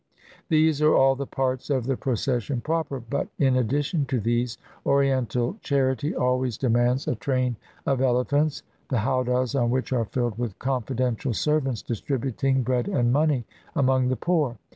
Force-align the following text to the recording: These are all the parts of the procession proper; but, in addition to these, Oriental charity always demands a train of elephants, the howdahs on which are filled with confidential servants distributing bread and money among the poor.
These 0.49 0.81
are 0.81 0.95
all 0.95 1.13
the 1.15 1.27
parts 1.27 1.69
of 1.69 1.85
the 1.85 1.95
procession 1.95 2.59
proper; 2.59 2.99
but, 2.99 3.27
in 3.37 3.55
addition 3.55 4.07
to 4.07 4.19
these, 4.19 4.57
Oriental 4.83 5.57
charity 5.61 6.15
always 6.15 6.57
demands 6.57 7.07
a 7.07 7.13
train 7.13 7.55
of 7.85 8.01
elephants, 8.01 8.63
the 8.89 8.97
howdahs 8.97 9.53
on 9.53 9.69
which 9.69 9.93
are 9.93 10.05
filled 10.05 10.39
with 10.39 10.57
confidential 10.57 11.35
servants 11.35 11.83
distributing 11.83 12.63
bread 12.63 12.87
and 12.87 13.13
money 13.13 13.45
among 13.75 14.07
the 14.07 14.15
poor. 14.15 14.57